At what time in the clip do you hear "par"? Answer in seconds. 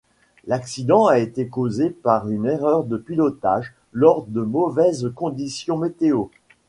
1.91-2.27